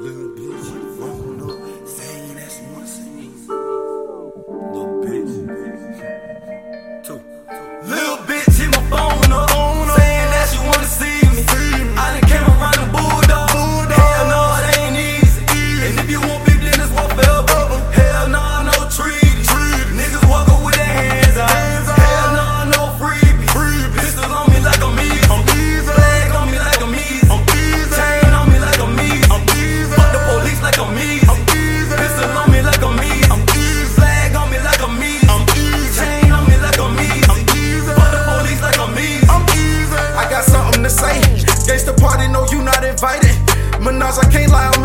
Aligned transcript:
little 0.00 0.28
blue. 0.28 0.49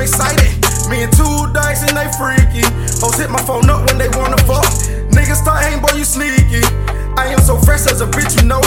excited. 0.05 0.53
Me 0.85 1.01
and 1.01 1.09
two 1.17 1.49
dice 1.49 1.81
and 1.81 1.97
they 1.97 2.05
freaky. 2.13 2.61
Hoes 3.01 3.17
hit 3.17 3.33
my 3.33 3.41
phone 3.41 3.65
up 3.73 3.89
when 3.89 3.97
they 3.97 4.07
wanna 4.13 4.37
fuck. 4.45 4.65
Niggas 5.09 5.41
start 5.41 5.65
hating, 5.65 5.81
boy, 5.81 5.97
you 5.97 6.05
sneaky. 6.05 6.61
I 7.17 7.33
am 7.33 7.41
so 7.41 7.57
fresh 7.57 7.89
as 7.89 8.01
a 8.01 8.07
bitch, 8.13 8.37
you 8.37 8.45
know. 8.45 8.61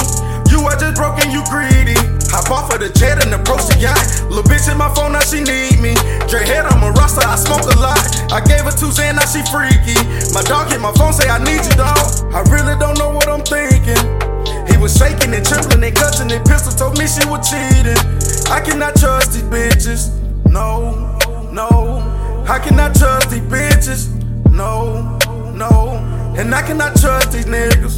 You 0.51 0.67
are 0.67 0.75
just 0.75 0.99
broke 0.99 1.23
and 1.23 1.31
you 1.31 1.47
greedy. 1.47 1.95
Hop 2.35 2.51
off 2.51 2.75
of 2.75 2.83
the 2.83 2.91
jet 2.91 3.23
and 3.23 3.31
approach 3.31 3.71
the 3.71 3.79
yacht. 3.79 4.03
Lil' 4.27 4.43
bitch 4.43 4.67
in 4.67 4.77
my 4.77 4.91
phone, 4.99 5.15
now 5.15 5.23
she 5.23 5.39
need 5.39 5.79
me. 5.79 5.95
Dre 6.27 6.43
head, 6.43 6.67
I'm 6.67 6.83
a 6.83 6.91
roster, 6.99 7.23
I 7.23 7.39
smoke 7.39 7.71
a 7.71 7.77
lot. 7.79 8.03
I 8.35 8.43
gave 8.43 8.67
her 8.67 8.75
two 8.75 8.91
Xan, 8.91 9.15
now 9.15 9.29
she 9.31 9.47
freaky. 9.47 9.95
My 10.35 10.43
dog 10.43 10.75
hit 10.75 10.83
my 10.83 10.93
phone, 10.99 11.15
say 11.15 11.31
I 11.31 11.39
need 11.39 11.63
you, 11.63 11.77
dog. 11.79 12.03
I 12.35 12.43
really 12.51 12.75
don't 12.83 12.99
know 12.99 13.15
what 13.15 13.31
I'm 13.31 13.47
thinking. 13.47 14.03
He 14.67 14.75
was 14.77 14.99
shaking 14.99 15.31
and 15.39 15.47
trembling 15.47 15.87
and 15.87 15.95
clutching 15.95 16.33
and 16.35 16.43
pistol, 16.43 16.75
told 16.75 16.99
me 16.99 17.07
she 17.07 17.23
was 17.31 17.47
cheating. 17.47 18.01
I 18.51 18.59
cannot 18.59 18.97
trust 18.97 19.39
these 19.39 19.47
bitches, 19.47 20.11
no 20.51 21.18
no. 21.59 21.71
I 22.49 22.59
cannot 22.61 22.95
trust 22.95 23.31
these 23.31 23.47
bitches. 23.53 24.03
No, 24.51 25.19
no. 25.65 25.73
And 26.39 26.55
I 26.55 26.63
cannot 26.63 26.93
trust 27.03 27.33
these 27.33 27.47
niggas. 27.47 27.97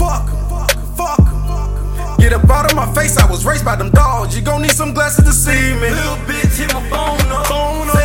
Fuck 0.00 0.26
'em, 0.28 0.40
fuck 0.50 0.72
'em, 0.76 0.86
fuck 0.98 1.20
'em. 1.20 2.16
Get 2.18 2.32
up 2.32 2.50
out 2.50 2.66
of 2.70 2.74
my 2.74 2.88
face, 2.94 3.16
I 3.16 3.26
was 3.30 3.44
raised 3.46 3.64
by 3.64 3.76
them 3.76 3.90
dogs. 3.90 4.34
You 4.36 4.42
gon' 4.42 4.62
need 4.62 4.76
some 4.82 4.92
glasses 4.92 5.24
to 5.24 5.32
see 5.32 5.64
me. 5.80 5.88
Little 5.90 6.20
bitch 6.28 6.58
hit 6.58 6.74
my 6.74 6.82
phone 6.90 7.32
up, 7.32 7.46
Phone 7.46 7.88
up. 7.90 7.95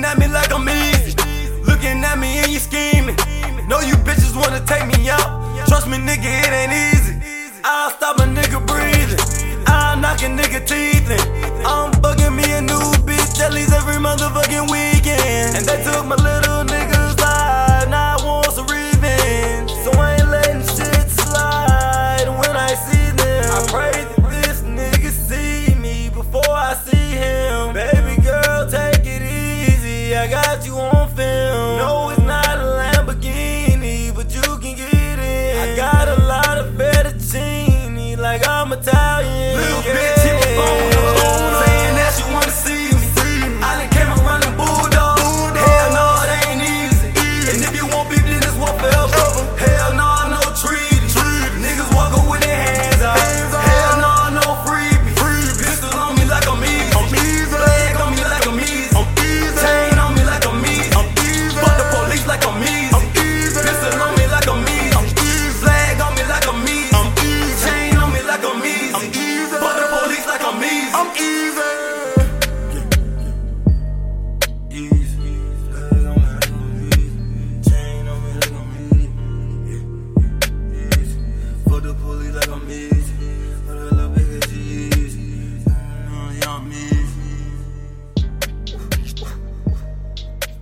Looking 0.00 0.12
at 0.12 0.18
me 0.18 0.28
like 0.32 0.50
I'm 0.50 0.66
easy. 0.66 1.14
Looking 1.60 2.02
at 2.02 2.18
me 2.18 2.38
and 2.38 2.50
you 2.50 2.58
scheming. 2.58 3.16
Know 3.68 3.80
you 3.80 3.96
bitches 3.96 4.34
wanna 4.34 4.64
take 4.64 4.86
me 4.86 5.10
out. 5.10 5.68
Trust 5.68 5.88
me, 5.88 5.98
nigga, 5.98 6.24
it 6.24 6.50
ain't 6.50 6.72
easy. 6.72 7.09
Easy. 30.10 30.16
I 30.16 30.28
got 30.28 30.66
you 30.66 30.74
on 30.74 31.08
film. 31.14 31.78
No, 31.78 32.10
it's 32.10 32.20
not 32.20 32.58
a 32.58 32.62
Lamborghini, 32.62 34.14
but 34.14 34.34
you 34.34 34.42
can 34.58 34.76
get 34.76 35.18
it. 35.18 35.56
I 35.56 35.76
got 35.76 36.08
a 36.08 36.22
lot 36.24 36.58
of 36.58 36.74
fettuccine, 36.74 38.18
like 38.18 38.46
I'm 38.46 38.72
Italian. 38.72 39.49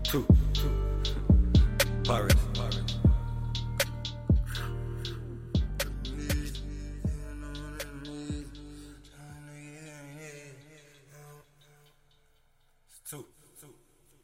Two. 0.08 0.24
Two. 0.54 0.70
Pirates. 2.04 2.47